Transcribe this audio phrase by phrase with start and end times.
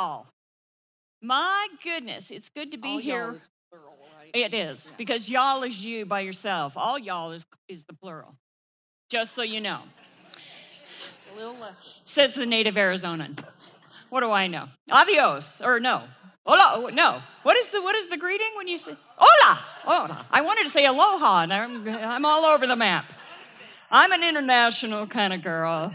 [0.00, 0.26] y'all.
[1.22, 3.24] My goodness, it's good to be All here.
[3.26, 4.30] y'all is plural, right?
[4.32, 4.96] It is Yeah.
[4.96, 6.76] because y'all is you by yourself.
[6.76, 8.34] All y'all is is the plural.
[9.10, 9.80] Just so you know,
[11.32, 11.90] A little lesson.
[12.04, 13.38] says the native Arizonan.
[14.08, 14.68] What do I know?
[14.90, 16.02] Adios or no?
[16.46, 17.22] Hola, oh, no.
[17.42, 19.58] What is the what is the greeting when you say hola?
[19.84, 20.26] Hola.
[20.30, 23.12] I wanted to say aloha, and I'm I'm all over the map.
[23.90, 25.92] I'm an international kind of girl.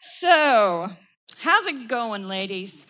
[0.00, 0.90] So,
[1.44, 2.86] how's it going, ladies?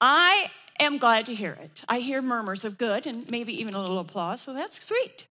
[0.00, 0.50] I
[0.80, 1.84] am glad to hear it.
[1.88, 5.28] I hear murmurs of good and maybe even a little applause, so that's sweet.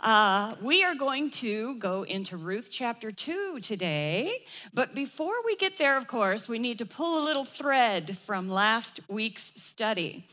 [0.00, 5.78] Uh, we are going to go into Ruth chapter 2 today, but before we get
[5.78, 10.26] there, of course, we need to pull a little thread from last week's study.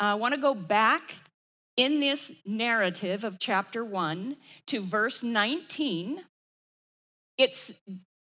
[0.00, 1.14] I want to go back
[1.76, 4.36] in this narrative of chapter 1
[4.66, 6.22] to verse 19.
[7.38, 7.72] It's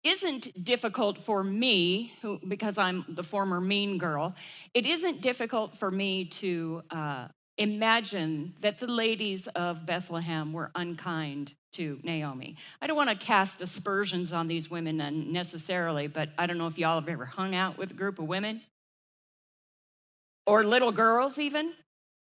[0.04, 4.36] isn't difficult for me, who, because I'm the former mean girl,
[4.74, 7.28] it isn't difficult for me to uh,
[7.58, 12.58] imagine that the ladies of Bethlehem were unkind to Naomi.
[12.82, 16.78] I don't want to cast aspersions on these women unnecessarily, but I don't know if
[16.78, 18.62] y'all have ever hung out with a group of women
[20.48, 21.74] or little girls, even.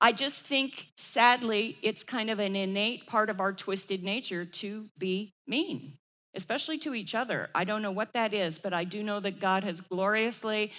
[0.00, 4.88] I just think, sadly, it's kind of an innate part of our twisted nature to
[4.98, 5.96] be mean
[6.34, 7.50] especially to each other.
[7.54, 10.72] I don't know what that is, but I do know that God has gloriously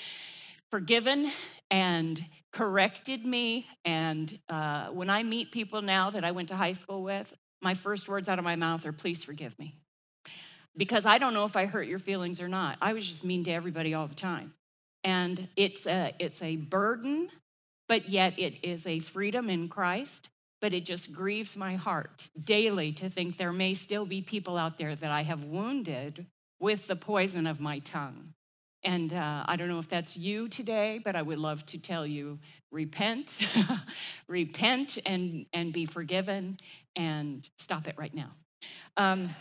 [0.71, 1.31] forgiven
[1.69, 3.67] and corrected me.
[3.85, 7.73] And uh, when I meet people now that I went to high school with, my
[7.73, 9.75] first words out of my mouth are, please forgive me.
[10.75, 12.77] Because I don't know if I hurt your feelings or not.
[12.81, 14.53] I was just mean to everybody all the time.
[15.03, 17.29] And it's a, it's a burden,
[17.88, 20.29] but yet it is a freedom in Christ
[20.64, 24.78] but it just grieves my heart daily to think there may still be people out
[24.78, 26.25] there that I have wounded
[26.61, 28.33] with the poison of my tongue.
[28.81, 32.07] And uh, I don't know if that's you today, but I would love to tell
[32.07, 32.40] you
[32.72, 33.46] repent,
[34.29, 36.56] repent and, and be forgiven
[36.96, 38.31] and stop it right now.
[38.96, 39.31] Um,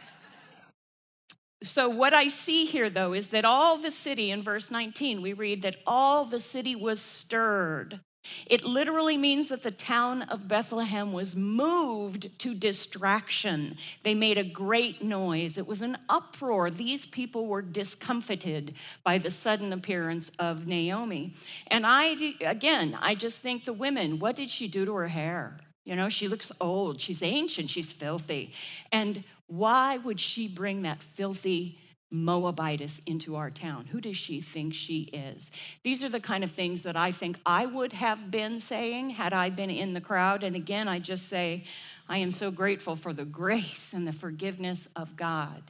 [1.62, 5.34] so, what I see here though is that all the city, in verse 19, we
[5.34, 8.00] read that all the city was stirred.
[8.47, 13.77] It literally means that the town of Bethlehem was moved to distraction.
[14.03, 15.59] They made a great noise.
[15.59, 16.71] It was an uproar.
[16.71, 21.34] These people were discomfited by the sudden appearance of Naomi.
[21.66, 25.59] And I, again, I just think the women, what did she do to her hair?
[25.84, 28.53] You know, she looks old, she's ancient, she's filthy.
[28.93, 31.78] And why would she bring that filthy
[32.12, 33.87] Moabitess into our town.
[33.87, 35.50] Who does she think she is?
[35.83, 39.33] These are the kind of things that I think I would have been saying had
[39.33, 40.45] I been in the crowd.
[40.45, 41.65] And again, I just say,
[42.09, 45.62] I am so grateful for the grace and the forgiveness of God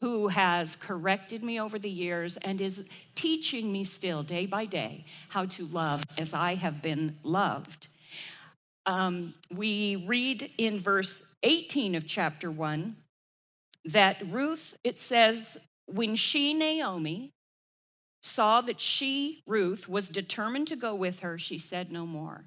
[0.00, 5.04] who has corrected me over the years and is teaching me still day by day
[5.28, 7.88] how to love as I have been loved.
[8.84, 12.96] Um, we read in verse 18 of chapter 1
[13.86, 17.32] that Ruth, it says, when she, Naomi,
[18.22, 22.44] saw that she, Ruth, was determined to go with her, she said no more.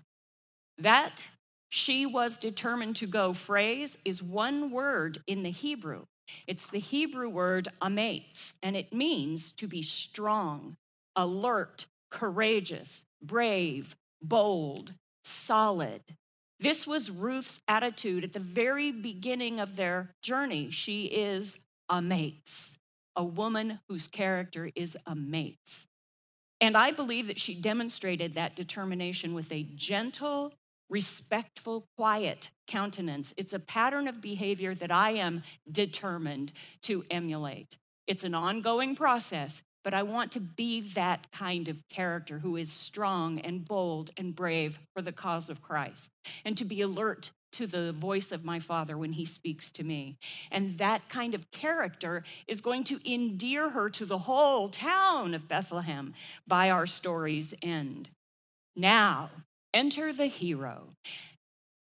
[0.77, 1.29] That
[1.69, 6.05] she was determined to go phrase is one word in the Hebrew.
[6.47, 10.75] It's the Hebrew word ametz, and it means to be strong,
[11.15, 16.01] alert, courageous, brave, bold, solid.
[16.59, 20.71] This was Ruth's attitude at the very beginning of their journey.
[20.71, 21.57] She is
[21.89, 22.78] ametz
[23.19, 25.87] a woman whose character is ametz.
[26.61, 30.53] And I believe that she demonstrated that determination with a gentle,
[30.89, 33.33] respectful, quiet countenance.
[33.35, 36.53] It's a pattern of behavior that I am determined
[36.83, 37.77] to emulate.
[38.07, 42.71] It's an ongoing process, but I want to be that kind of character who is
[42.71, 46.09] strong and bold and brave for the cause of Christ,
[46.45, 50.17] and to be alert to the voice of my father when he speaks to me.
[50.51, 55.47] And that kind of character is going to endear her to the whole town of
[55.47, 56.13] Bethlehem
[56.47, 58.09] by our story's end.
[58.75, 59.29] Now,
[59.73, 60.89] enter the hero.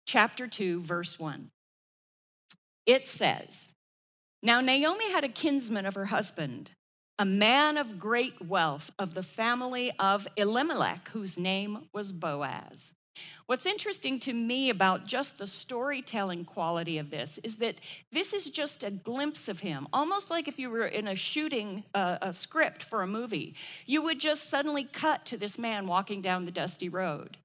[0.07, 1.49] Chapter 2, verse 1.
[2.85, 3.69] It says,
[4.43, 6.71] Now Naomi had a kinsman of her husband,
[7.17, 12.93] a man of great wealth of the family of Elimelech, whose name was Boaz.
[13.47, 17.75] What's interesting to me about just the storytelling quality of this is that
[18.11, 21.83] this is just a glimpse of him, almost like if you were in a shooting
[21.93, 23.53] uh, a script for a movie.
[23.85, 27.37] You would just suddenly cut to this man walking down the dusty road.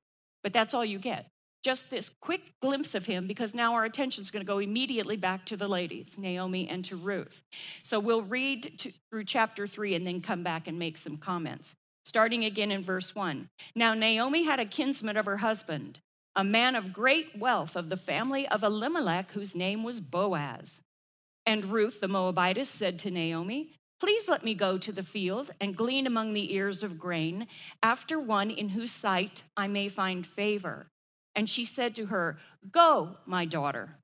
[0.43, 1.27] But that's all you get.
[1.63, 5.19] Just this quick glimpse of him because now our attention is going to go immediately
[5.19, 7.43] back to the ladies, Naomi and to Ruth.
[7.83, 11.77] So we'll read to, through chapter three and then come back and make some comments.
[12.05, 13.49] Starting again in verse 1.
[13.75, 16.01] Now, Naomi had a kinsman of her husband,
[16.35, 20.83] a man of great wealth of the family of Elimelech, whose name was Boaz.
[21.47, 25.77] And Ruth the Moabitess said to Naomi, Please let me go to the field and
[25.77, 27.47] glean among the ears of grain
[27.83, 30.87] after one in whose sight I may find favor.
[31.35, 32.39] And she said to her,
[32.73, 34.00] Go, my daughter.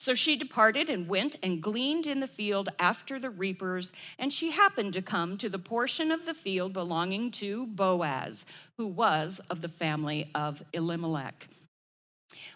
[0.00, 4.52] So she departed and went and gleaned in the field after the reapers, and she
[4.52, 8.46] happened to come to the portion of the field belonging to Boaz,
[8.76, 11.48] who was of the family of Elimelech.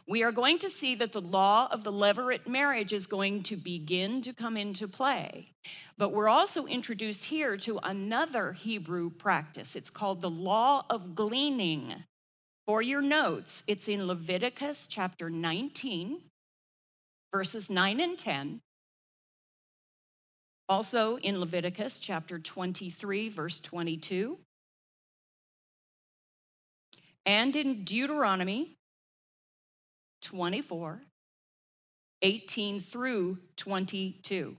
[0.06, 3.56] We are going to see that the law of the levirate marriage is going to
[3.56, 5.48] begin to come into play.
[5.96, 9.76] But we're also introduced here to another Hebrew practice.
[9.76, 12.04] It's called the law of gleaning.
[12.66, 16.18] For your notes, it's in Leviticus chapter 19,
[17.32, 18.60] verses 9 and 10.
[20.68, 24.38] Also in Leviticus chapter 23, verse 22.
[27.26, 28.74] And in Deuteronomy
[30.22, 31.00] 24,
[32.22, 34.56] 18 through 22.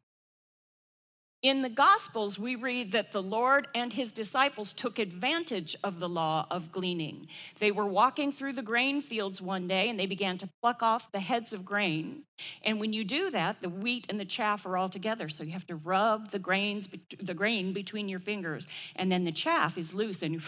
[1.44, 6.08] In the Gospels, we read that the Lord and his disciples took advantage of the
[6.08, 7.28] law of gleaning.
[7.60, 11.12] They were walking through the grain fields one day and they began to pluck off
[11.12, 12.24] the heads of grain.
[12.64, 15.28] And when you do that, the wheat and the chaff are all together.
[15.28, 16.88] So you have to rub the grains,
[17.20, 18.66] the grain between your fingers,
[18.96, 20.42] and then the chaff is loose, and,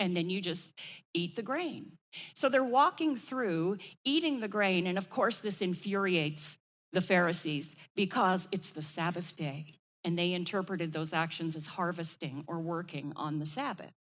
[0.00, 0.72] and then you just
[1.14, 1.92] eat the grain.
[2.34, 6.58] So they're walking through, eating the grain, and of course, this infuriates
[6.92, 9.66] the Pharisees because it's the Sabbath day
[10.04, 13.92] and they interpreted those actions as harvesting or working on the Sabbath.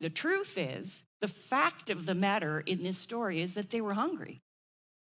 [0.00, 3.94] The truth is, the fact of the matter in this story is that they were
[3.94, 4.40] hungry.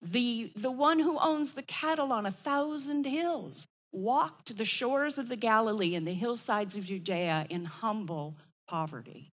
[0.02, 5.30] The, the one who owns the cattle on a thousand hills walked the shores of
[5.30, 8.36] the Galilee and the hillsides of Judea in humble
[8.68, 9.30] poverty.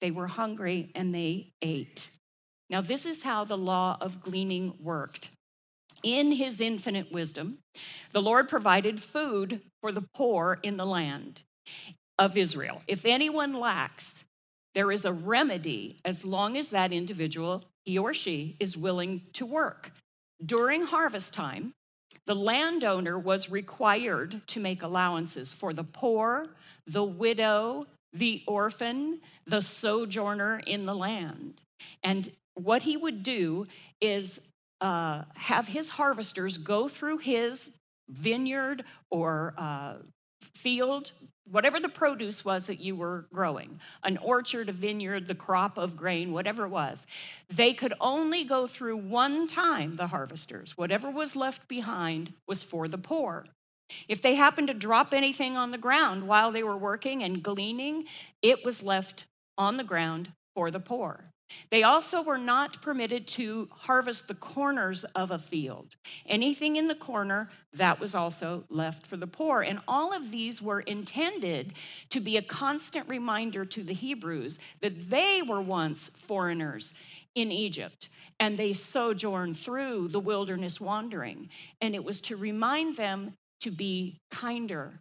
[0.00, 2.10] They were hungry and they ate.
[2.68, 5.30] Now, this is how the law of gleaning worked
[6.04, 7.56] in his infinite wisdom,
[8.12, 11.42] the Lord provided food for the poor in the land
[12.18, 12.82] of Israel.
[12.86, 14.24] If anyone lacks,
[14.74, 19.46] there is a remedy as long as that individual, he or she, is willing to
[19.46, 19.90] work.
[20.44, 21.72] During harvest time,
[22.26, 26.48] the landowner was required to make allowances for the poor,
[26.86, 31.60] the widow, the orphan, the sojourner in the land.
[32.02, 33.66] And what he would do
[34.00, 34.40] is
[34.80, 37.70] uh, have his harvesters go through his
[38.08, 39.94] vineyard or uh,
[40.54, 41.12] field,
[41.50, 45.96] whatever the produce was that you were growing, an orchard, a vineyard, the crop of
[45.96, 47.06] grain, whatever it was,
[47.48, 50.76] they could only go through one time, the harvesters.
[50.76, 53.44] Whatever was left behind was for the poor.
[54.08, 58.06] If they happened to drop anything on the ground while they were working and gleaning,
[58.42, 59.26] it was left
[59.58, 61.24] on the ground for the poor.
[61.70, 65.96] They also were not permitted to harvest the corners of a field.
[66.26, 69.62] Anything in the corner, that was also left for the poor.
[69.62, 71.72] And all of these were intended
[72.10, 76.94] to be a constant reminder to the Hebrews that they were once foreigners
[77.34, 78.08] in Egypt
[78.40, 81.48] and they sojourned through the wilderness wandering.
[81.80, 85.00] And it was to remind them to be kinder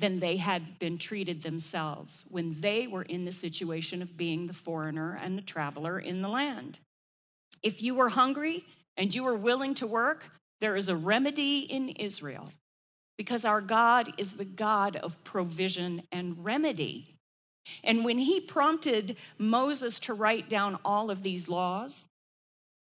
[0.00, 4.52] than they had been treated themselves when they were in the situation of being the
[4.52, 6.78] foreigner and the traveler in the land.
[7.62, 8.64] If you were hungry
[8.96, 10.30] and you were willing to work,
[10.60, 12.50] there is a remedy in Israel
[13.16, 17.14] because our God is the God of provision and remedy.
[17.84, 22.08] And when he prompted Moses to write down all of these laws,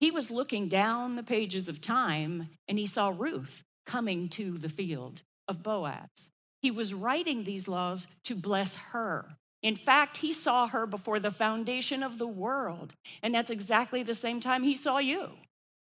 [0.01, 4.69] he was looking down the pages of time and he saw Ruth coming to the
[4.69, 6.31] field of Boaz.
[6.63, 9.37] He was writing these laws to bless her.
[9.63, 12.95] In fact, he saw her before the foundation of the world.
[13.23, 15.31] And that's exactly the same time he saw you.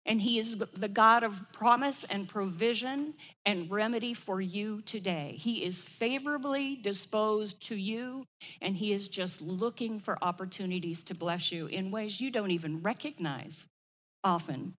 [0.06, 3.14] And he is the God of promise and provision
[3.46, 5.36] and remedy for you today.
[5.38, 8.26] He is favorably disposed to you,
[8.62, 12.82] and he is just looking for opportunities to bless you in ways you don't even
[12.82, 13.68] recognize
[14.24, 14.74] often.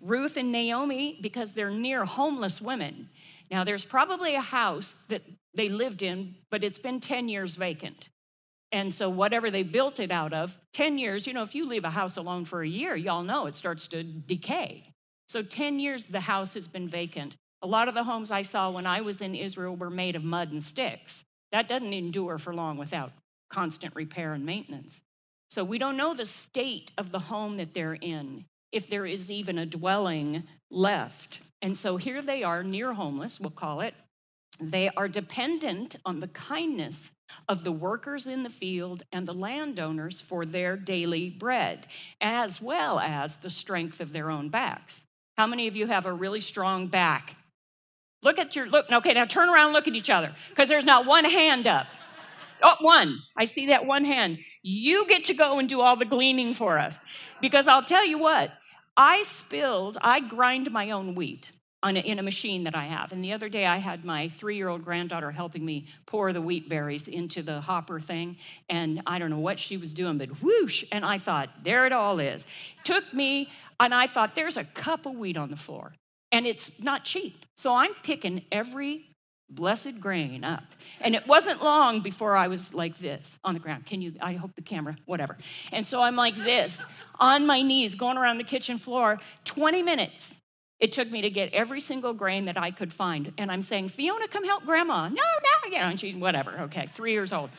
[0.00, 3.08] Ruth and Naomi, because they're near homeless women,
[3.50, 5.22] now, there's probably a house that
[5.54, 8.08] they lived in, but it's been 10 years vacant.
[8.72, 11.84] And so, whatever they built it out of, 10 years, you know, if you leave
[11.84, 14.84] a house alone for a year, y'all know it starts to decay.
[15.28, 17.34] So, 10 years the house has been vacant.
[17.62, 20.22] A lot of the homes I saw when I was in Israel were made of
[20.22, 21.24] mud and sticks.
[21.50, 23.10] That doesn't endure for long without
[23.50, 25.02] constant repair and maintenance.
[25.48, 29.32] So, we don't know the state of the home that they're in, if there is
[29.32, 31.40] even a dwelling left.
[31.62, 33.94] And so here they are, near homeless, we'll call it.
[34.60, 37.12] They are dependent on the kindness
[37.48, 41.86] of the workers in the field and the landowners for their daily bread,
[42.20, 45.06] as well as the strength of their own backs.
[45.38, 47.36] How many of you have a really strong back?
[48.22, 48.90] Look at your look.
[48.90, 51.86] Okay, now turn around look at each other because there's not one hand up.
[52.62, 53.20] Oh, one.
[53.36, 54.38] I see that one hand.
[54.62, 57.02] You get to go and do all the gleaning for us.
[57.40, 58.52] Because I'll tell you what,
[59.00, 61.52] I spilled, I grind my own wheat
[61.82, 63.12] a, in a machine that I have.
[63.12, 66.42] And the other day I had my three year old granddaughter helping me pour the
[66.42, 68.36] wheat berries into the hopper thing.
[68.68, 70.84] And I don't know what she was doing, but whoosh.
[70.92, 72.46] And I thought, there it all is.
[72.84, 73.48] Took me,
[73.80, 75.94] and I thought, there's a cup of wheat on the floor.
[76.30, 77.46] And it's not cheap.
[77.56, 79.09] So I'm picking every
[79.50, 80.64] blessed grain up.
[81.00, 83.86] And it wasn't long before I was like this on the ground.
[83.86, 85.36] Can you, I hope the camera, whatever.
[85.72, 86.82] And so I'm like this
[87.18, 90.36] on my knees, going around the kitchen floor, 20 minutes.
[90.78, 93.32] It took me to get every single grain that I could find.
[93.36, 95.08] And I'm saying, Fiona, come help grandma.
[95.08, 97.50] No, no, you know, and she, whatever, okay, three years old.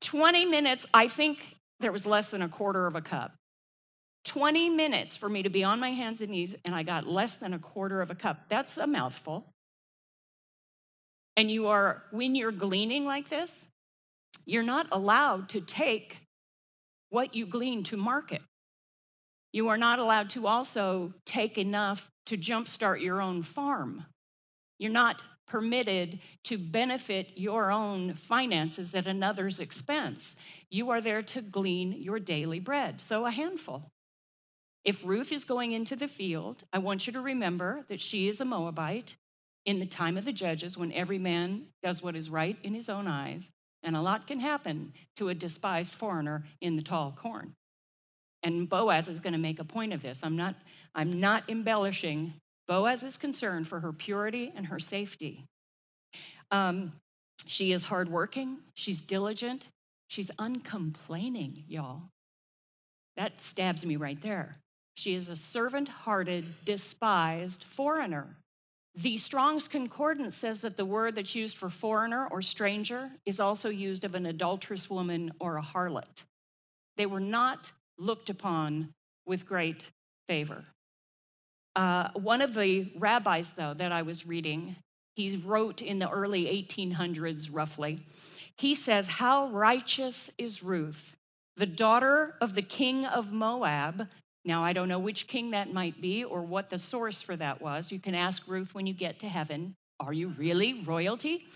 [0.00, 3.34] 20 minutes, I think there was less than a quarter of a cup.
[4.24, 7.36] 20 minutes for me to be on my hands and knees, and I got less
[7.36, 8.48] than a quarter of a cup.
[8.48, 9.46] That's a mouthful.
[11.36, 13.68] And you are, when you're gleaning like this,
[14.46, 16.22] you're not allowed to take
[17.10, 18.42] what you glean to market.
[19.52, 24.04] You are not allowed to also take enough to jumpstart your own farm.
[24.78, 30.36] You're not permitted to benefit your own finances at another's expense.
[30.70, 33.00] You are there to glean your daily bread.
[33.00, 33.90] So, a handful.
[34.84, 38.40] If Ruth is going into the field, I want you to remember that she is
[38.40, 39.16] a Moabite
[39.66, 42.88] in the time of the judges when every man does what is right in his
[42.88, 43.50] own eyes,
[43.82, 47.52] and a lot can happen to a despised foreigner in the tall corn.
[48.42, 50.20] And Boaz is going to make a point of this.
[50.22, 50.54] I'm not,
[50.94, 52.32] I'm not embellishing.
[52.68, 55.44] Boaz is concerned for her purity and her safety.
[56.50, 56.92] Um,
[57.46, 59.68] she is hardworking, she's diligent,
[60.08, 62.02] she's uncomplaining, y'all.
[63.16, 64.56] That stabs me right there.
[64.94, 68.36] She is a servant hearted, despised foreigner.
[68.96, 73.68] The Strong's Concordance says that the word that's used for foreigner or stranger is also
[73.68, 76.24] used of an adulterous woman or a harlot.
[76.96, 78.94] They were not looked upon
[79.26, 79.90] with great
[80.26, 80.64] favor.
[81.74, 84.76] Uh, one of the rabbis, though, that I was reading,
[85.14, 87.98] he wrote in the early 1800s, roughly,
[88.56, 91.16] he says, How righteous is Ruth,
[91.58, 94.08] the daughter of the king of Moab,
[94.46, 97.60] now, I don't know which king that might be or what the source for that
[97.60, 97.90] was.
[97.90, 101.46] You can ask Ruth when you get to heaven Are you really royalty?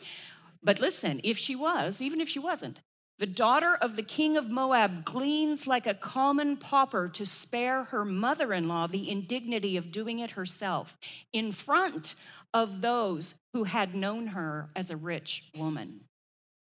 [0.63, 2.81] But listen, if she was, even if she wasn't,
[3.19, 8.05] the daughter of the king of Moab gleans like a common pauper to spare her
[8.05, 10.97] mother in law the indignity of doing it herself
[11.33, 12.15] in front
[12.53, 16.01] of those who had known her as a rich woman.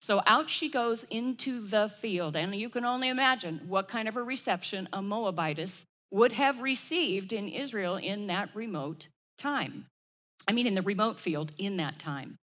[0.02, 4.16] So out she goes into the field, and you can only imagine what kind of
[4.16, 9.88] a reception a Moabitess would have received in Israel in that remote time.
[10.48, 12.38] I mean, in the remote field in that time.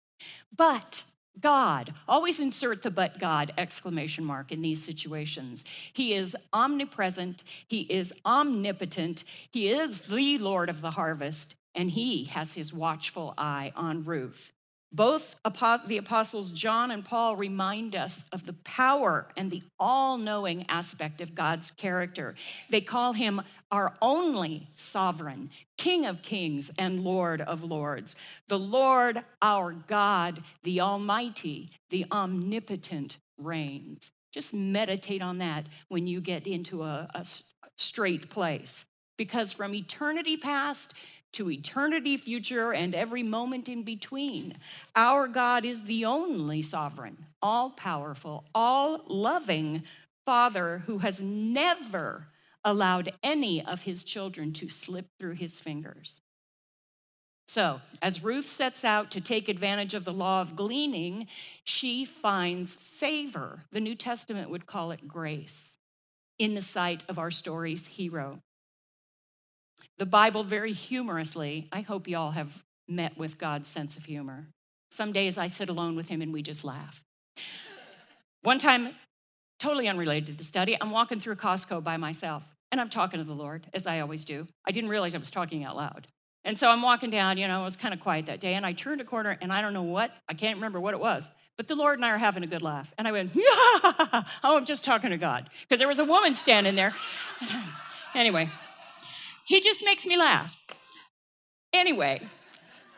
[0.55, 1.03] But
[1.39, 5.63] God, always insert the but God exclamation mark in these situations.
[5.93, 12.25] He is omnipresent, He is omnipotent, He is the Lord of the harvest, and He
[12.25, 14.51] has His watchful eye on Ruth.
[14.93, 20.65] Both the apostles John and Paul remind us of the power and the all knowing
[20.67, 22.35] aspect of God's character.
[22.69, 28.17] They call him our only sovereign, King of kings and Lord of lords.
[28.49, 34.11] The Lord our God, the Almighty, the omnipotent reigns.
[34.33, 37.25] Just meditate on that when you get into a, a
[37.77, 38.85] straight place.
[39.17, 40.93] Because from eternity past
[41.33, 44.55] to eternity future and every moment in between.
[44.95, 49.83] Our God is the only sovereign, all powerful, all loving
[50.25, 52.27] Father who has never
[52.63, 56.21] allowed any of his children to slip through his fingers.
[57.47, 61.27] So, as Ruth sets out to take advantage of the law of gleaning,
[61.65, 63.65] she finds favor.
[63.71, 65.77] The New Testament would call it grace
[66.39, 68.41] in the sight of our story's hero.
[69.97, 74.47] The Bible, very humorously, I hope you all have met with God's sense of humor.
[74.89, 77.03] Some days I sit alone with him and we just laugh.
[78.43, 78.95] One time,
[79.59, 83.23] totally unrelated to the study, I'm walking through Costco by myself and I'm talking to
[83.23, 84.47] the Lord, as I always do.
[84.65, 86.07] I didn't realize I was talking out loud.
[86.43, 88.65] And so I'm walking down, you know, it was kind of quiet that day, and
[88.65, 91.29] I turned a corner and I don't know what, I can't remember what it was,
[91.57, 92.91] but the Lord and I are having a good laugh.
[92.97, 93.43] And I went, yeah,
[94.43, 95.49] oh, I'm just talking to God.
[95.61, 96.95] Because there was a woman standing there.
[98.15, 98.49] anyway,
[99.45, 100.63] he just makes me laugh.
[101.73, 102.21] Anyway,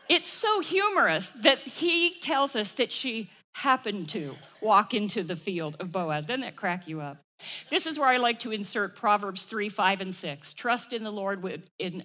[0.08, 5.76] It's so humorous that he tells us that she happened to walk into the field
[5.80, 6.26] of Boaz.
[6.26, 7.18] Doesn't that crack you up?
[7.70, 10.52] This is where I like to insert Proverbs 3, 5, and 6.
[10.54, 12.04] Trust in the Lord with, in,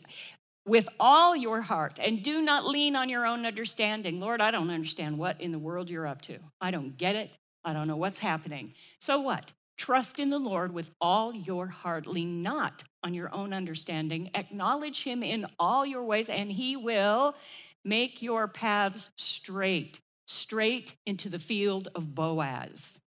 [0.66, 4.20] with all your heart and do not lean on your own understanding.
[4.20, 6.40] Lord, I don't understand what in the world you're up to.
[6.62, 7.32] I don't get it.
[7.66, 8.74] I don't know what's happening.
[9.00, 9.54] So what?
[9.80, 12.06] Trust in the Lord with all your heart.
[12.06, 14.30] Lean not on your own understanding.
[14.36, 17.34] Acknowledge him in all your ways, and he will
[17.86, 23.00] make your paths straight, straight into the field of Boaz.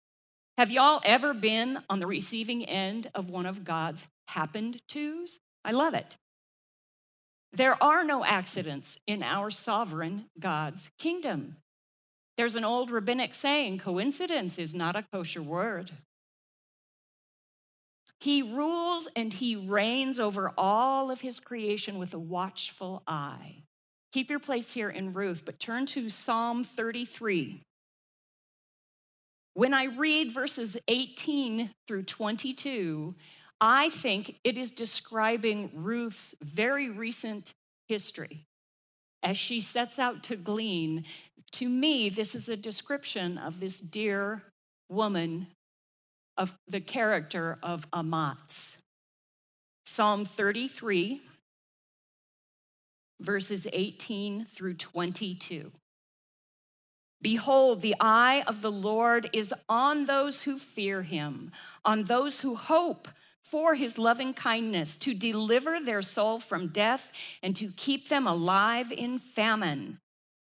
[0.57, 5.41] Have y'all ever been on the receiving end of one of God's happened tos?
[5.67, 6.17] I love it.
[7.53, 11.57] There are no accidents in our sovereign God's kingdom.
[12.39, 15.91] There's an old rabbinic saying coincidence is not a kosher word.
[18.23, 23.65] He rules and he reigns over all of his creation with a watchful eye.
[24.13, 27.61] Keep your place here in Ruth, but turn to Psalm 33.
[29.55, 33.13] When I read verses 18 through 22,
[33.61, 37.55] I think it is describing Ruth's very recent
[37.89, 38.45] history.
[39.25, 41.07] As she sets out to glean,
[41.55, 44.45] to me, this is a description of this dear
[44.89, 45.49] woman
[46.37, 48.79] of the character of Amatz.
[49.85, 51.21] Psalm 33,
[53.21, 55.73] verses 18 through 22.
[57.21, 61.53] Behold, the eye of the Lord is on those who fear him,
[61.85, 63.09] on those who hope
[63.41, 67.13] for his loving kindness, to deliver their soul from death
[67.43, 69.99] and to keep them alive in famine.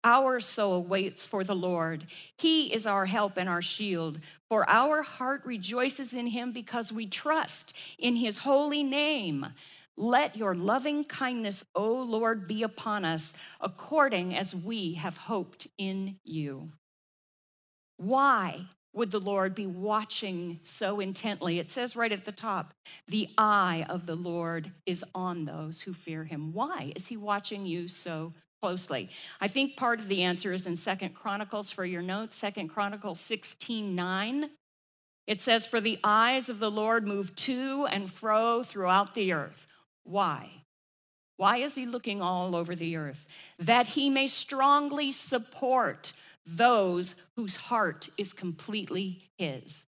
[0.06, 2.04] Our soul waits for the Lord.
[2.38, 4.20] He is our help and our shield.
[4.50, 9.48] For our heart rejoices in him because we trust in his holy name.
[9.98, 16.18] Let your loving kindness, O Lord, be upon us according as we have hoped in
[16.24, 16.68] you.
[17.98, 21.58] Why would the Lord be watching so intently?
[21.58, 22.74] It says right at the top,
[23.08, 26.54] the eye of the Lord is on those who fear him.
[26.54, 29.10] Why is he watching you so closely?
[29.42, 33.20] I think part of the answer is in Second Chronicles for your notes, Second Chronicles
[33.20, 34.50] 16 9.
[35.28, 39.66] It says, For the eyes of the Lord move to and fro throughout the earth
[40.06, 40.50] why?
[41.38, 43.28] Why is he looking all over the earth?
[43.60, 46.14] That he may strongly support
[46.46, 49.86] those whose heart is completely his.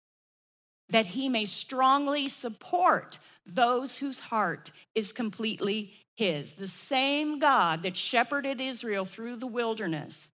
[0.89, 6.53] That he may strongly support those whose heart is completely his.
[6.53, 10.31] The same God that shepherded Israel through the wilderness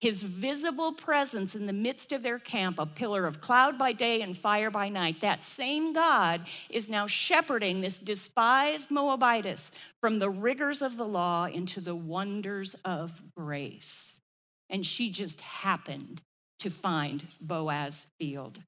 [0.00, 4.20] his visible presence in the midst of their camp, a pillar of cloud by day
[4.20, 10.28] and fire by night, that same God is now shepherding this despised Moabitess from the
[10.28, 14.20] rigors of the law into the wonders of grace.
[14.68, 16.20] And she just happened
[16.58, 18.58] to find Boaz field.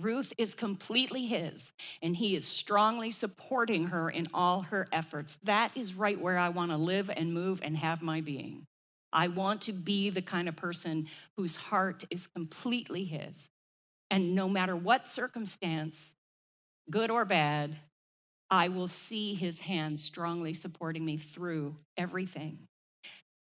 [0.00, 5.36] Ruth is completely his, and he is strongly supporting her in all her efforts.
[5.44, 8.66] That is right where I want to live and move and have my being.
[9.12, 13.50] I want to be the kind of person whose heart is completely His.
[14.10, 16.14] And no matter what circumstance,
[16.90, 17.76] good or bad,
[18.50, 22.69] I will see His hand strongly supporting me through everything.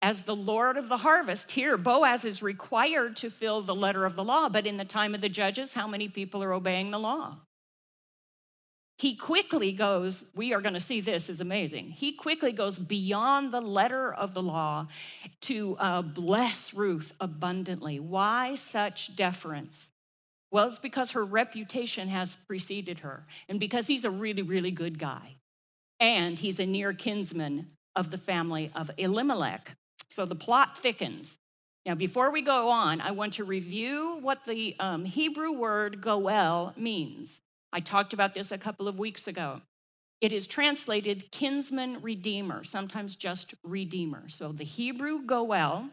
[0.03, 4.17] As the Lord of the harvest, here Boaz is required to fill the letter of
[4.17, 6.99] the law, but in the time of the judges, how many people are obeying the
[6.99, 7.37] law?
[9.01, 11.89] he quickly goes, we are going to see this is amazing.
[11.89, 14.89] He quickly goes beyond the letter of the law
[15.43, 17.99] to uh, bless Ruth abundantly.
[17.99, 19.91] Why such deference?
[20.53, 24.99] Well, it's because her reputation has preceded her, and because he's a really, really good
[24.99, 25.37] guy.
[25.99, 29.77] And he's a near kinsman of the family of Elimelech.
[30.11, 31.39] So the plot thickens.
[31.87, 36.75] Now, before we go on, I want to review what the um, Hebrew word goel
[36.77, 37.41] means.
[37.73, 39.63] I talked about this a couple of weeks ago.
[40.21, 44.29] It is translated kinsman redeemer, sometimes just redeemer.
[44.29, 45.91] So the Hebrew Goel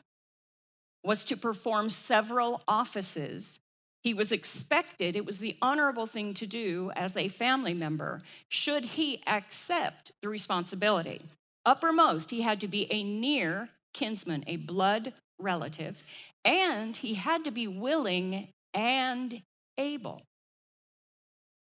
[1.04, 3.62] was to perform several offices.
[4.04, 8.84] He was expected, it was the honorable thing to do as a family member, should
[8.84, 11.22] he accept the responsibility.
[11.66, 16.04] Uppermost, he had to be a near kinsman, a blood relative,
[16.46, 19.42] and he had to be willing and
[19.78, 20.22] able.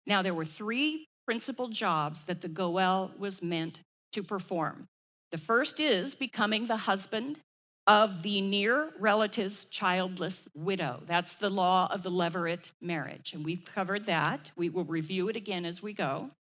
[0.07, 3.81] Now, there were three principal jobs that the Goel was meant
[4.13, 4.87] to perform.
[5.33, 7.39] The first is becoming the husband
[7.87, 11.03] of the near relative's childless widow.
[11.07, 13.33] That's the law of the levirate marriage.
[13.33, 14.51] And we've covered that.
[14.57, 16.31] We will review it again as we go.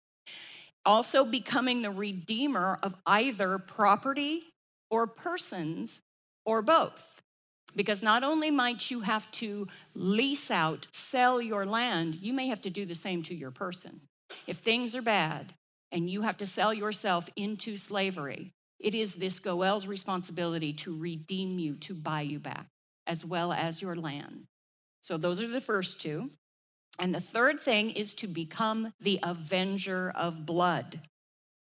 [0.84, 4.44] Also, becoming the redeemer of either property
[4.90, 6.02] or persons
[6.44, 7.22] or both.
[7.74, 12.62] Because not only might you have to lease out, sell your land, you may have
[12.62, 14.00] to do the same to your person.
[14.46, 15.52] If things are bad
[15.92, 21.58] and you have to sell yourself into slavery, it is this Goel's responsibility to redeem
[21.58, 22.66] you, to buy you back,
[23.06, 24.46] as well as your land.
[25.00, 26.30] So those are the first two.
[26.98, 31.00] And the third thing is to become the avenger of blood.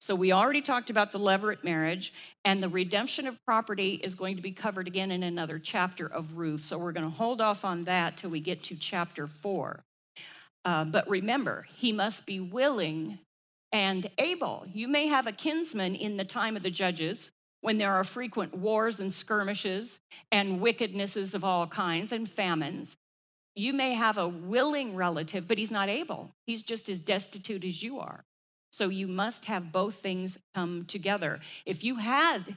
[0.04, 2.12] So we already talked about the levirate marriage,
[2.44, 6.36] and the redemption of property is going to be covered again in another chapter of
[6.36, 6.62] Ruth.
[6.62, 9.82] So we're going to hold off on that till we get to chapter four.
[10.62, 13.18] Uh, but remember, he must be willing
[13.72, 14.66] and able.
[14.74, 18.54] You may have a kinsman in the time of the judges when there are frequent
[18.54, 22.98] wars and skirmishes and wickednesses of all kinds and famines.
[23.56, 26.30] You may have a willing relative, but he's not able.
[26.46, 28.22] He's just as destitute as you are.
[28.74, 31.38] So you must have both things come together.
[31.64, 32.56] If you had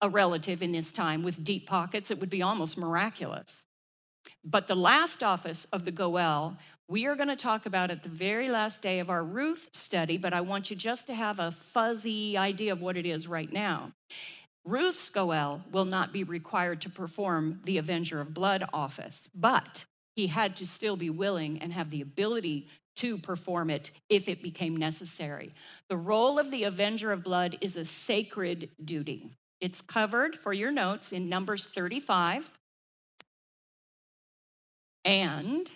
[0.00, 3.64] a relative in this time with deep pockets, it would be almost miraculous.
[4.42, 6.56] But the last office of the Goel,
[6.88, 10.16] we are going to talk about at the very last day of our Ruth study,
[10.16, 13.52] but I want you just to have a fuzzy idea of what it is right
[13.52, 13.92] now.
[14.64, 19.84] Ruth's Goel will not be required to perform the Avenger of Blood office, but
[20.16, 24.42] he had to still be willing and have the ability to perform it if it
[24.42, 25.52] became necessary.
[25.88, 29.30] The role of the Avenger of Blood is a sacred duty.
[29.60, 32.58] It's covered for your notes in Numbers 35
[35.04, 35.70] and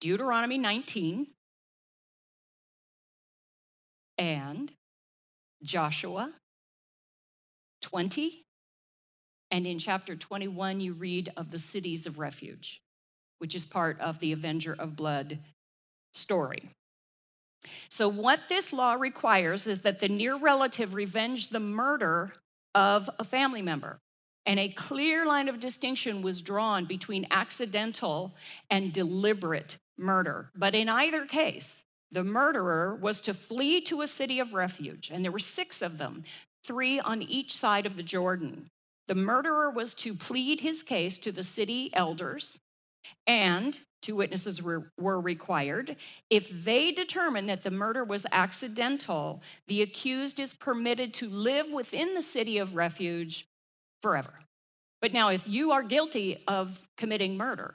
[0.00, 1.26] Deuteronomy 19
[4.18, 4.72] and
[5.62, 6.32] Joshua
[7.80, 8.42] 20.
[9.50, 12.82] And in chapter 21, you read of the cities of refuge,
[13.38, 15.38] which is part of the Avenger of Blood
[16.12, 16.70] story.
[17.88, 22.32] So, what this law requires is that the near relative revenge the murder
[22.74, 23.98] of a family member.
[24.44, 28.34] And a clear line of distinction was drawn between accidental
[28.70, 30.50] and deliberate murder.
[30.56, 35.24] But in either case, the murderer was to flee to a city of refuge, and
[35.24, 36.24] there were six of them,
[36.64, 38.68] three on each side of the Jordan.
[39.08, 42.58] The murderer was to plead his case to the city elders,
[43.26, 45.96] and two witnesses were, were required.
[46.28, 52.14] If they determine that the murder was accidental, the accused is permitted to live within
[52.14, 53.46] the city of refuge
[54.02, 54.34] forever.
[55.00, 57.74] But now, if you are guilty of committing murder,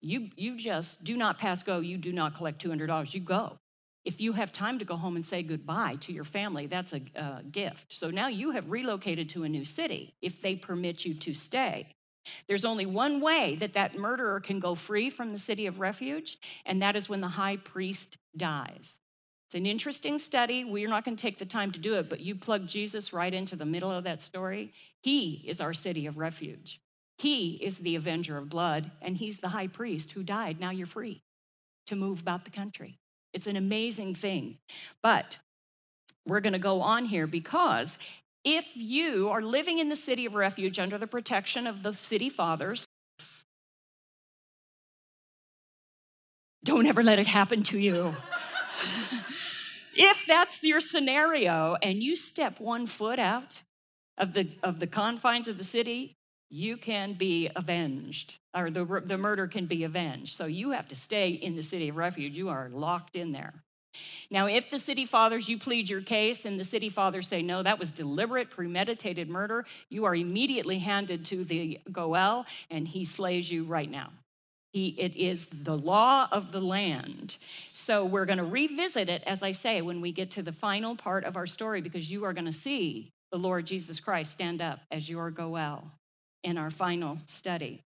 [0.00, 3.56] you, you just do not pass go, you do not collect $200, you go.
[4.04, 7.00] If you have time to go home and say goodbye to your family, that's a,
[7.14, 7.92] a gift.
[7.92, 11.86] So now you have relocated to a new city if they permit you to stay.
[12.46, 16.38] There's only one way that that murderer can go free from the city of refuge,
[16.66, 19.00] and that is when the high priest dies.
[19.48, 20.64] It's an interesting study.
[20.64, 23.32] We're not going to take the time to do it, but you plug Jesus right
[23.34, 24.72] into the middle of that story.
[25.02, 26.80] He is our city of refuge.
[27.18, 30.60] He is the avenger of blood, and he's the high priest who died.
[30.60, 31.22] Now you're free
[31.88, 32.98] to move about the country.
[33.32, 34.58] It's an amazing thing.
[35.02, 35.38] But
[36.26, 37.98] we're going to go on here because
[38.44, 42.30] if you are living in the city of refuge under the protection of the city
[42.30, 42.86] fathers,
[46.64, 48.14] don't ever let it happen to you.
[49.94, 53.62] if that's your scenario and you step one foot out
[54.18, 56.16] of the, of the confines of the city,
[56.50, 60.34] you can be avenged, or the, the murder can be avenged.
[60.34, 62.36] So you have to stay in the city of refuge.
[62.36, 63.54] You are locked in there.
[64.30, 67.62] Now, if the city fathers, you plead your case and the city fathers say, no,
[67.62, 73.50] that was deliberate, premeditated murder, you are immediately handed to the Goel and he slays
[73.50, 74.10] you right now.
[74.72, 77.36] He, it is the law of the land.
[77.72, 80.94] So we're going to revisit it, as I say, when we get to the final
[80.94, 84.62] part of our story, because you are going to see the Lord Jesus Christ stand
[84.62, 85.84] up as your Goel
[86.44, 87.80] in our final study.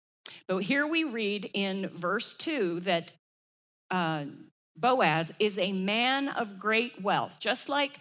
[0.47, 3.13] But here we read in verse 2 that
[3.91, 4.25] uh,
[4.81, 7.99] Boaz is a man of great wealth, just like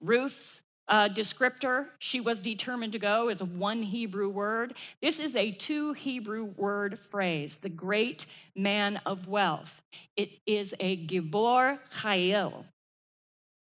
[0.00, 4.74] Ruth's uh, descriptor, she was determined to go, is a one Hebrew word.
[5.00, 9.80] This is a two Hebrew word phrase, the great man of wealth.
[10.16, 12.64] It is a Gibor Chayil.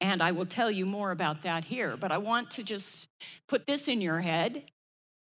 [0.00, 3.08] And I will tell you more about that here, but I want to just
[3.48, 4.62] put this in your head.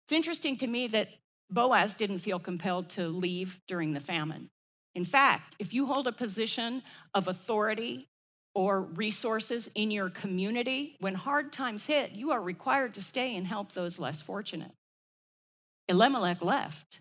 [0.06, 1.10] It's interesting to me that
[1.50, 4.50] Boaz didn't feel compelled to leave during the famine.
[4.96, 8.08] In fact, if you hold a position of authority
[8.54, 13.48] or resources in your community, when hard times hit, you are required to stay and
[13.48, 14.72] help those less fortunate.
[15.88, 17.00] Elimelech left,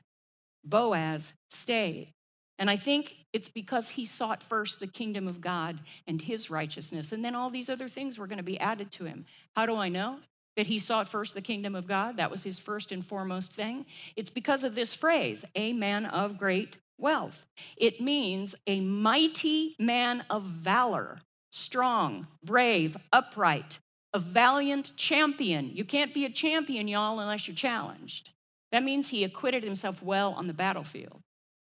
[0.65, 2.13] Boaz stayed.
[2.59, 7.11] And I think it's because he sought first the kingdom of God and his righteousness,
[7.11, 9.25] and then all these other things were going to be added to him.
[9.57, 10.19] How do I know?
[10.57, 12.17] that he sought first the kingdom of God.
[12.19, 13.87] That was his first and foremost thing.
[14.17, 17.47] It's because of this phrase, a man of great wealth.
[17.77, 23.79] It means a mighty man of valor, strong, brave, upright,
[24.13, 25.71] a valiant champion.
[25.73, 28.31] You can't be a champion, y'all, unless you're challenged.
[28.73, 31.21] That means he acquitted himself well on the battlefield.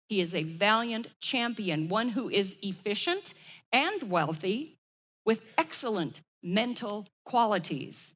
[0.08, 3.34] He is a valiant champion, one who is efficient
[3.72, 4.76] and wealthy
[5.24, 8.14] with excellent mental qualities.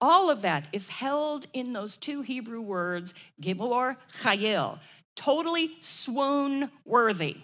[0.00, 4.78] All of that is held in those two Hebrew words, Gibor Chayil,
[5.16, 7.36] totally swoon worthy.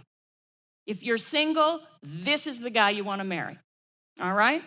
[0.87, 3.59] If you're single, this is the guy you want to marry.
[4.21, 4.63] All right?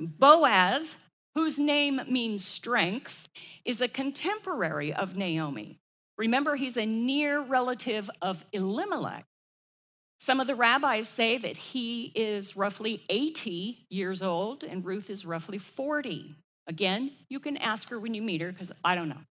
[0.00, 0.96] Boaz,
[1.34, 3.28] whose name means strength,
[3.64, 5.78] is a contemporary of Naomi.
[6.16, 9.24] Remember, he's a near relative of Elimelech.
[10.20, 15.24] Some of the rabbis say that he is roughly 80 years old and Ruth is
[15.24, 16.34] roughly 40.
[16.66, 19.22] Again, you can ask her when you meet her because I don't know.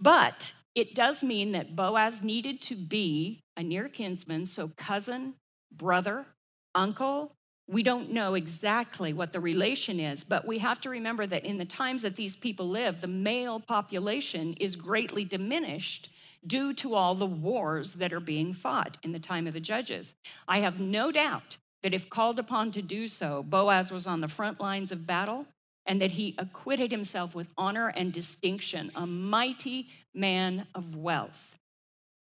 [0.00, 5.34] But it does mean that Boaz needed to be a near kinsman, so cousin,
[5.72, 6.26] brother,
[6.74, 7.32] uncle.
[7.66, 11.56] We don't know exactly what the relation is, but we have to remember that in
[11.56, 16.10] the times that these people live, the male population is greatly diminished
[16.46, 20.14] due to all the wars that are being fought in the time of the judges.
[20.46, 24.28] I have no doubt that if called upon to do so, Boaz was on the
[24.28, 25.46] front lines of battle
[25.86, 31.58] and that he acquitted himself with honor and distinction, a mighty man of wealth,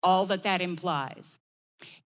[0.02, 1.40] all that that implies.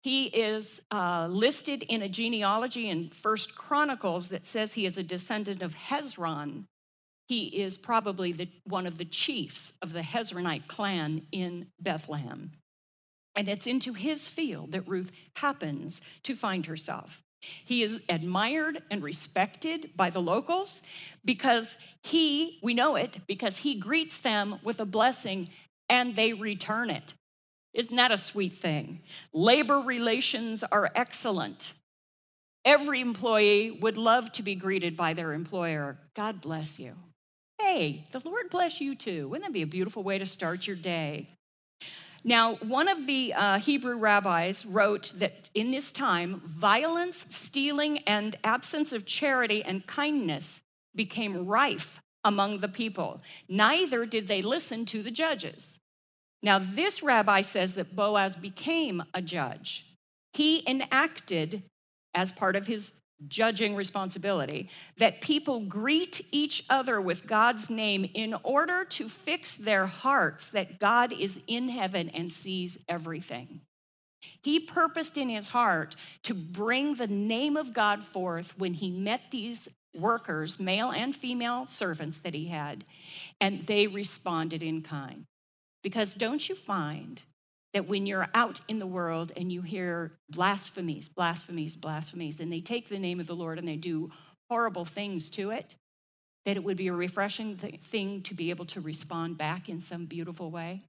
[0.01, 5.03] He is uh, listed in a genealogy in First Chronicles that says he is a
[5.03, 6.65] descendant of Hezron,
[7.27, 12.51] he is probably the, one of the chiefs of the Hezronite clan in Bethlehem.
[13.35, 17.21] And it's into his field that Ruth happens to find herself.
[17.41, 20.83] He is admired and respected by the locals
[21.25, 25.49] because he, we know it, because he greets them with a blessing
[25.89, 27.13] and they return it.
[27.73, 29.01] Isn't that a sweet thing?
[29.33, 31.73] Labor relations are excellent.
[32.63, 35.97] Every employee would love to be greeted by their employer.
[36.15, 36.93] God bless you.
[37.59, 39.27] Hey, the Lord bless you too.
[39.27, 41.29] Wouldn't that be a beautiful way to start your day?
[42.23, 48.35] Now, one of the uh, Hebrew rabbis wrote that in this time, violence, stealing, and
[48.43, 50.63] absence of charity and kindness
[50.95, 53.21] became rife among the people.
[53.47, 55.79] Neither did they listen to the judges.
[56.43, 59.85] Now, this rabbi says that Boaz became a judge.
[60.33, 61.63] He enacted,
[62.13, 62.93] as part of his
[63.27, 69.85] judging responsibility, that people greet each other with God's name in order to fix their
[69.85, 73.61] hearts that God is in heaven and sees everything.
[74.43, 79.31] He purposed in his heart to bring the name of God forth when he met
[79.31, 82.83] these workers, male and female servants that he had,
[83.39, 85.25] and they responded in kind.
[85.83, 87.21] Because don't you find
[87.73, 92.61] that when you're out in the world and you hear blasphemies, blasphemies, blasphemies, and they
[92.61, 94.11] take the name of the Lord and they do
[94.49, 95.75] horrible things to it,
[96.45, 99.81] that it would be a refreshing th- thing to be able to respond back in
[99.81, 100.83] some beautiful way?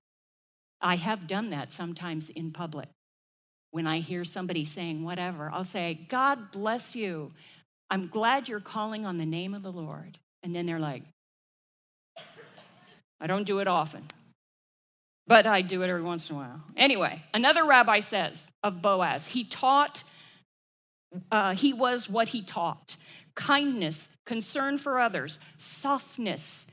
[0.81, 2.89] I have done that sometimes in public.
[3.71, 7.33] When I hear somebody saying whatever, I'll say, God bless you.
[7.91, 10.19] I'm glad you're calling on the name of the Lord.
[10.43, 11.03] And then they're like,
[13.21, 14.07] I don't do it often
[15.27, 16.61] but I do it every once in a while.
[16.77, 20.05] Anyway, another rabbi says of Boaz, he taught,
[21.33, 22.97] uh, he was what he taught
[23.35, 26.67] kindness, concern for others, softness,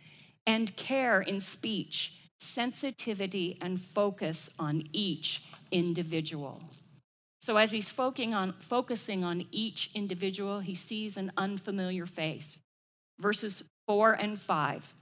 [0.47, 6.62] and care in speech, sensitivity, and focus on each individual.
[7.43, 12.58] So, as he's focusing on, each individual, he sees an unfamiliar face.
[13.19, 14.93] Verses four and five.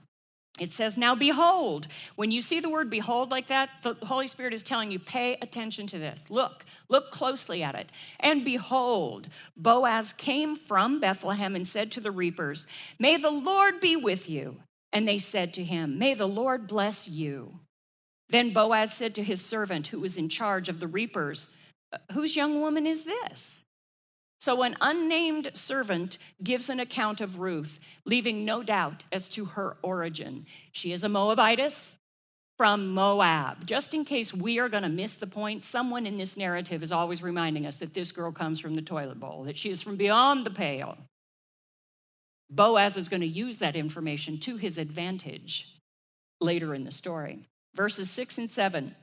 [0.58, 4.54] It says, Now behold, when you see the word behold like that, the Holy Spirit
[4.54, 6.30] is telling you, pay attention to this.
[6.30, 7.90] Look, look closely at it.
[8.18, 12.66] And behold, Boaz came from Bethlehem and said to the reapers,
[12.98, 14.56] May the Lord be with you.
[14.92, 17.60] And they said to him, May the Lord bless you.
[18.30, 21.48] Then Boaz said to his servant who was in charge of the reapers,
[22.12, 23.64] Whose young woman is this?
[24.40, 29.76] So an unnamed servant gives an account of Ruth, leaving no doubt as to her
[29.82, 30.46] origin.
[30.72, 31.96] She is a Moabitess
[32.58, 33.66] from Moab.
[33.66, 36.92] Just in case we are going to miss the point, someone in this narrative is
[36.92, 39.96] always reminding us that this girl comes from the toilet bowl, that she is from
[39.96, 40.98] beyond the pale.
[42.50, 45.78] Boaz is going to use that information to his advantage
[46.40, 47.40] later in the story.
[47.74, 48.94] Verses six and seven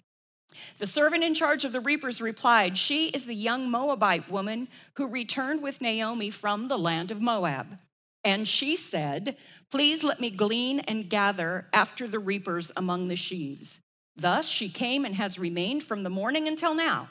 [0.77, 5.07] the servant in charge of the reapers replied, She is the young Moabite woman who
[5.07, 7.77] returned with Naomi from the land of Moab.
[8.23, 9.37] And she said,
[9.71, 13.79] Please let me glean and gather after the reapers among the sheaves.
[14.15, 17.09] Thus she came and has remained from the morning until now.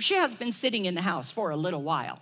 [0.00, 2.20] She has been sitting in the house for a little while.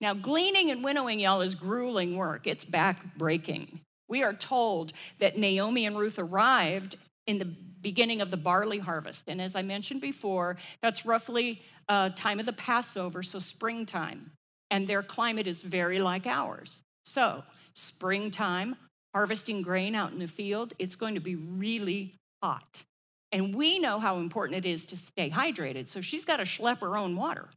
[0.00, 2.46] Now, gleaning and winnowing, y'all, is grueling work.
[2.46, 3.80] It's back breaking.
[4.08, 6.96] We are told that Naomi and Ruth arrived
[7.26, 9.28] in the beginning of the barley harvest.
[9.28, 14.30] And as I mentioned before, that's roughly uh, time of the Passover, so springtime.
[14.70, 16.82] And their climate is very like ours.
[17.04, 17.42] So,
[17.74, 18.76] springtime,
[19.14, 22.84] harvesting grain out in the field, it's going to be really hot.
[23.32, 25.88] And we know how important it is to stay hydrated.
[25.88, 27.48] So she's got to schlep her own water.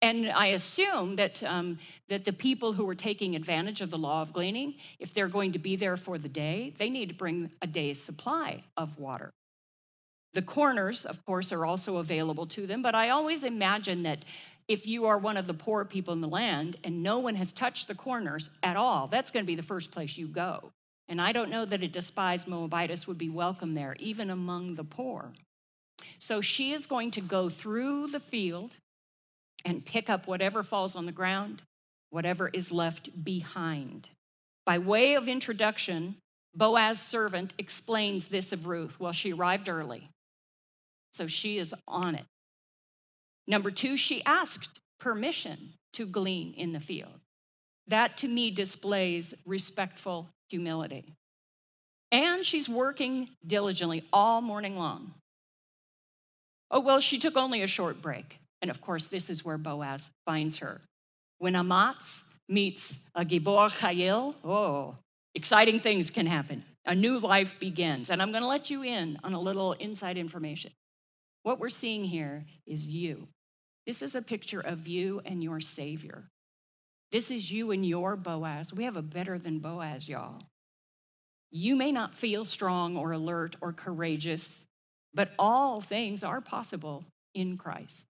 [0.00, 4.22] And I assume that, um, that the people who are taking advantage of the law
[4.22, 7.50] of gleaning, if they're going to be there for the day, they need to bring
[7.62, 9.30] a day's supply of water.
[10.34, 14.24] The corners, of course, are also available to them, but I always imagine that
[14.68, 17.52] if you are one of the poor people in the land and no one has
[17.52, 20.70] touched the corners at all, that's going to be the first place you go.
[21.08, 24.84] And I don't know that a despised Moabitess would be welcome there, even among the
[24.84, 25.32] poor.
[26.18, 28.76] So she is going to go through the field
[29.64, 31.62] and pick up whatever falls on the ground,
[32.10, 34.10] whatever is left behind.
[34.66, 36.16] By way of introduction,
[36.54, 39.00] Boaz's servant explains this of Ruth.
[39.00, 40.08] Well, she arrived early,
[41.18, 42.24] so she is on it.
[43.48, 47.20] Number two, she asked permission to glean in the field.
[47.88, 51.04] That to me displays respectful humility.
[52.12, 55.12] And she's working diligently all morning long.
[56.70, 58.38] Oh, well, she took only a short break.
[58.62, 60.80] And of course, this is where Boaz finds her.
[61.38, 64.94] When Amatz meets a Gibor Chayil, oh,
[65.34, 66.62] exciting things can happen.
[66.86, 68.10] A new life begins.
[68.10, 70.70] And I'm going to let you in on a little inside information.
[71.48, 73.26] What we're seeing here is you.
[73.86, 76.28] This is a picture of you and your Savior.
[77.10, 78.74] This is you and your Boaz.
[78.74, 80.42] We have a better than Boaz, y'all.
[81.50, 84.66] You may not feel strong or alert or courageous,
[85.14, 88.06] but all things are possible in Christ.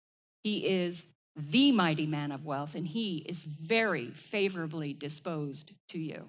[0.44, 6.28] He is the mighty man of wealth, and he is very favorably disposed to you.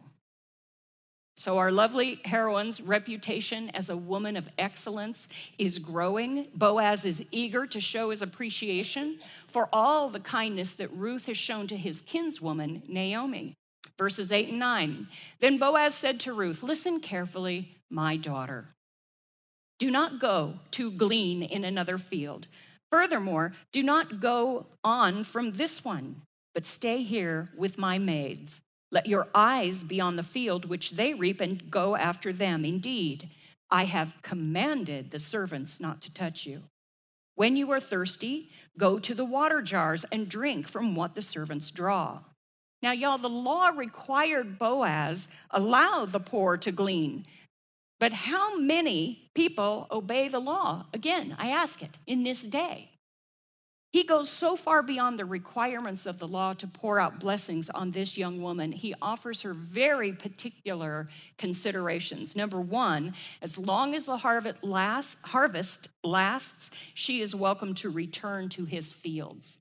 [1.35, 6.47] So, our lovely heroine's reputation as a woman of excellence is growing.
[6.55, 11.67] Boaz is eager to show his appreciation for all the kindness that Ruth has shown
[11.67, 13.55] to his kinswoman, Naomi.
[13.97, 15.07] Verses 8 and 9.
[15.39, 18.69] Then Boaz said to Ruth, Listen carefully, my daughter.
[19.79, 22.47] Do not go to glean in another field
[22.93, 26.21] Furthermore, do not go on from this one,
[26.53, 28.61] but stay here with my maids.
[28.93, 32.63] Let your eyes be on the field which they reap and go after them.
[32.63, 33.27] Indeed,
[33.71, 36.61] I have commanded the servants not to touch you.
[37.33, 41.71] When you are thirsty, go to the water jars and drink from what the servants
[41.71, 42.19] draw.
[42.83, 47.25] Now, y'all, the law required Boaz allow the poor to glean.
[47.99, 50.85] But how many people obey the law?
[50.93, 52.91] Again, I ask it in this day.
[53.93, 57.91] He goes so far beyond the requirements of the law to pour out blessings on
[57.91, 58.71] this young woman.
[58.71, 62.35] He offers her very particular considerations.
[62.35, 68.49] Number one, as long as the harvest lasts, harvest lasts, she is welcome to return
[68.49, 69.59] to his fields.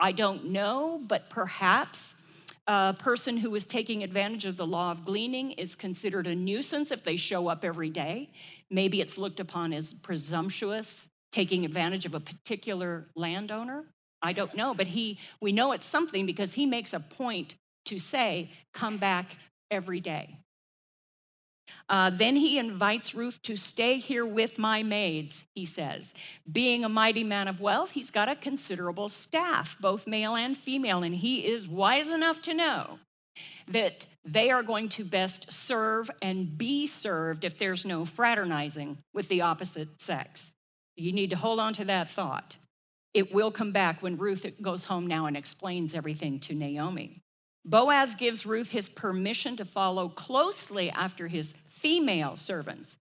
[0.00, 2.16] I don't know, but perhaps
[2.66, 6.90] a person who is taking advantage of the law of gleaning is considered a nuisance
[6.90, 8.28] if they show up every day.
[8.70, 13.84] Maybe it's looked upon as presumptuous, taking advantage of a particular landowner.
[14.20, 17.98] I don't know, but he we know it's something because he makes a point to
[17.98, 19.36] say, come back
[19.70, 20.36] every day.
[21.88, 26.14] Uh, then he invites Ruth to stay here with my maids, he says.
[26.50, 31.02] Being a mighty man of wealth, he's got a considerable staff, both male and female,
[31.02, 32.98] and he is wise enough to know
[33.68, 39.28] that they are going to best serve and be served if there's no fraternizing with
[39.28, 40.52] the opposite sex.
[40.96, 42.56] You need to hold on to that thought.
[43.14, 47.20] It will come back when Ruth goes home now and explains everything to Naomi.
[47.64, 52.96] Boaz gives Ruth his permission to follow closely after his female servants.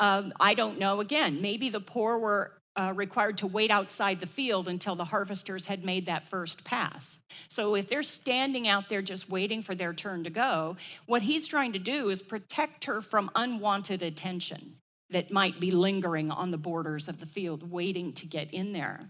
[0.00, 4.26] Um, I don't know, again, maybe the poor were uh, required to wait outside the
[4.26, 7.20] field until the harvesters had made that first pass.
[7.48, 11.46] So if they're standing out there just waiting for their turn to go, what he's
[11.46, 14.76] trying to do is protect her from unwanted attention
[15.10, 19.00] that might be lingering on the borders of the field, waiting to get in there.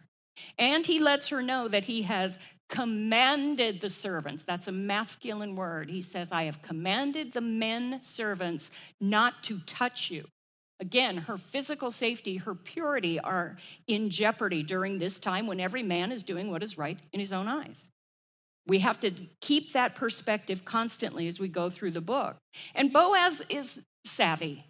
[0.58, 2.38] And he lets her know that he has
[2.68, 4.44] commanded the servants.
[4.44, 5.88] That's a masculine word.
[5.88, 8.70] He says, I have commanded the men servants
[9.00, 10.26] not to touch you.
[10.78, 16.12] Again, her physical safety, her purity are in jeopardy during this time when every man
[16.12, 17.88] is doing what is right in his own eyes.
[18.66, 22.36] We have to keep that perspective constantly as we go through the book.
[22.74, 24.66] And Boaz is savvy.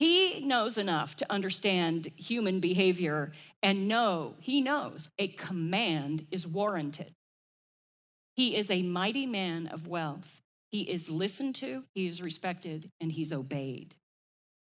[0.00, 3.32] He knows enough to understand human behavior
[3.62, 7.12] and know, he knows a command is warranted.
[8.34, 10.40] He is a mighty man of wealth.
[10.70, 13.94] He is listened to, he is respected, and he's obeyed.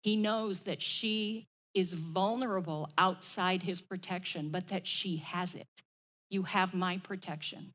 [0.02, 5.68] He knows that she is vulnerable outside his protection, but that she has it.
[6.28, 7.72] You have my protection.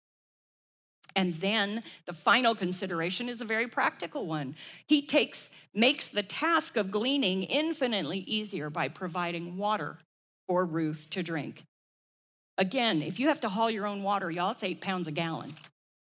[1.16, 4.56] And then the final consideration is a very practical one.
[4.88, 9.98] He takes makes the task of gleaning infinitely easier by providing water
[10.48, 11.64] for Ruth to drink.
[12.58, 15.54] Again, if you have to haul your own water, y'all, it's eight pounds a gallon.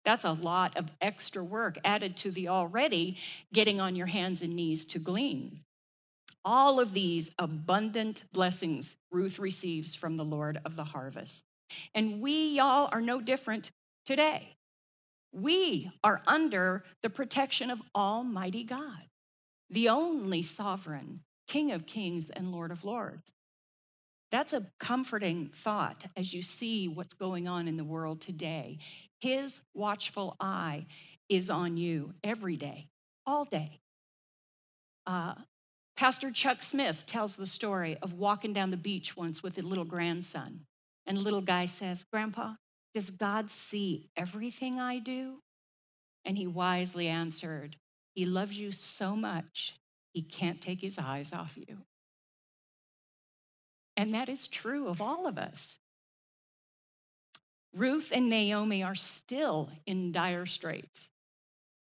[0.04, 3.18] That's a lot of extra work added to the already
[3.54, 5.62] getting on your hands and knees to glean.
[6.44, 11.46] All of these abundant blessings Ruth receives from the Lord of the harvest.
[11.94, 13.72] And we, y'all, are no different
[14.06, 14.56] today.
[15.34, 19.08] We are under the protection of Almighty God,
[19.70, 23.34] the only sovereign, King of kings and Lord of lords.
[24.30, 28.80] That's a comforting thought as you see what's going on in the world today.
[29.20, 30.86] His watchful eye
[31.28, 32.88] is on you every day,
[33.26, 33.82] all day.
[35.06, 35.36] Uh,
[35.98, 39.86] Pastor Chuck Smith tells the story of walking down the beach once with a little
[39.86, 40.62] grandson.
[41.06, 42.54] And the little guy says, Grandpa,
[42.94, 45.42] does God see everything I do?
[46.26, 47.78] And he wisely answered,
[48.14, 49.76] He loves you so much,
[50.14, 51.78] he can't take his eyes off you.
[53.98, 55.80] And that is true of all of us.
[57.74, 61.10] Ruth and Naomi are still in dire straits,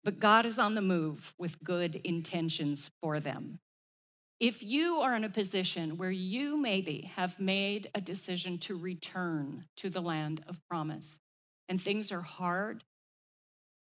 [0.04, 3.60] but God is on the move with good intentions for them.
[4.40, 9.66] If you are in a position where you maybe have made a decision to return
[9.78, 11.20] to the land of promise
[11.70, 12.84] and things are hard,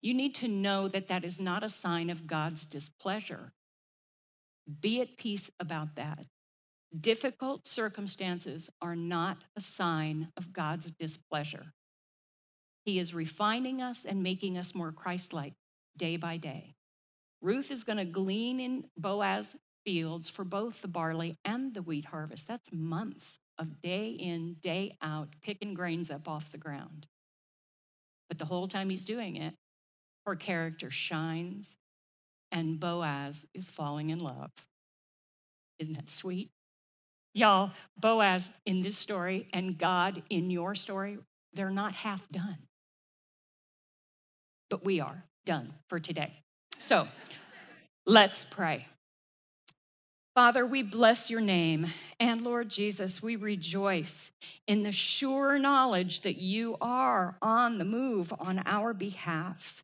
[0.02, 3.54] you need to know that that is not a sign of God's displeasure.
[4.82, 6.26] Be at peace about that.
[7.00, 11.74] Difficult circumstances are not a sign of God's displeasure.
[12.84, 15.54] He is refining us and making us more Christ like
[15.96, 16.76] day by day.
[17.42, 19.56] Ruth is going to glean in Boaz
[19.86, 22.48] fields for both the barley and the wheat harvest.
[22.48, 27.08] That's months of day in, day out, picking grains up off the ground.
[28.30, 29.54] But the whole time he's doing it,
[30.26, 31.78] her character shines
[32.52, 34.52] and Boaz is falling in love.
[35.80, 36.50] Isn't that sweet?
[37.34, 41.18] Y'all, Boaz in this story and God in your story,
[41.54, 42.58] they're not half done.
[44.70, 46.34] But we are done for today.
[46.78, 47.08] So
[48.06, 48.86] let's pray.
[50.34, 51.88] Father, we bless your name.
[52.20, 54.32] And Lord Jesus, we rejoice
[54.66, 59.84] in the sure knowledge that you are on the move on our behalf.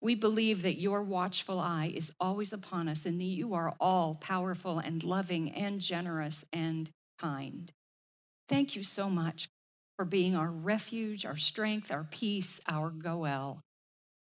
[0.00, 4.14] We believe that your watchful eye is always upon us and that you are all
[4.14, 7.70] powerful and loving and generous and kind.
[8.48, 9.50] Thank you so much
[9.98, 13.60] for being our refuge, our strength, our peace, our Goel.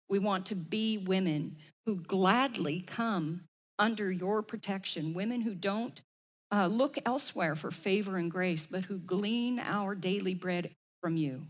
[0.09, 3.41] We want to be women who gladly come
[3.79, 6.01] under your protection, women who don't
[6.51, 11.43] uh, look elsewhere for favor and grace, but who glean our daily bread from you.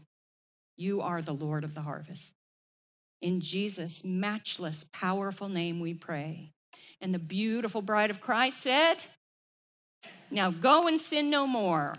[0.78, 2.34] You are the Lord of the harvest.
[3.22, 6.52] In Jesus' matchless, powerful name we pray.
[7.00, 9.06] And the beautiful bride of Christ said,
[10.30, 11.94] Now go and sin no more.